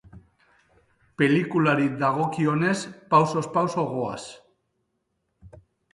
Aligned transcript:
Pelikulari 1.21 1.89
dagokionez, 2.05 2.75
pausoz 3.15 3.45
pauso 3.59 3.85
goaz. 3.95 4.23